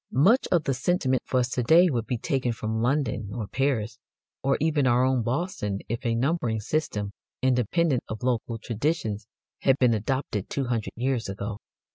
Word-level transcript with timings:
Much 0.11 0.47
of 0.51 0.63
the 0.63 0.73
sentiment 0.73 1.21
for 1.27 1.39
us 1.41 1.49
to 1.49 1.61
day 1.61 1.87
would 1.87 2.07
be 2.07 2.17
taken 2.17 2.51
from 2.51 2.81
London, 2.81 3.29
or 3.35 3.45
Paris, 3.45 3.99
or 4.41 4.57
even 4.59 4.87
our 4.87 5.05
own 5.05 5.21
Boston, 5.21 5.77
if 5.87 6.03
a 6.03 6.15
numbering 6.15 6.59
system, 6.59 7.11
independent 7.43 8.01
of 8.09 8.23
local 8.23 8.57
traditions, 8.57 9.27
had 9.59 9.77
been 9.77 9.93
adopted 9.93 10.49
two 10.49 10.65
hundred 10.65 10.93
years 10.95 11.29
ago. 11.29 11.59